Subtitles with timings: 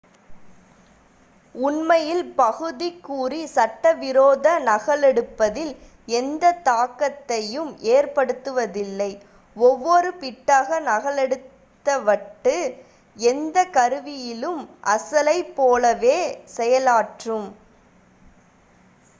[1.55, 5.73] உண்மையில் பகுதிக் குறி சட்ட விரோத நகலெடுப்பதில்
[6.13, 9.11] எந்த தாக்கத்தையும் ஏற்படுத்துவதில்லை
[9.55, 12.57] ஒவ்வொரு பிட்டாக நகலெடுத்த வட்டு
[13.17, 14.61] எந்த கருவியிலும்
[14.91, 16.19] அசலைப் போலவே
[16.57, 17.49] செயலாற்றும்